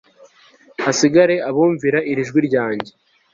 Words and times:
hasigare 0.83 1.35
abumvira 1.49 1.99
iri 2.11 2.23
jwi 2.29 2.39
ryanjye 2.47 2.91